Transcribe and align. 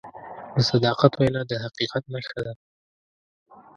د 0.55 0.57
صداقت 0.69 1.11
وینا 1.15 1.41
د 1.47 1.51
حقیقت 1.63 2.03
نښه 2.13 2.39
ده. 2.45 2.53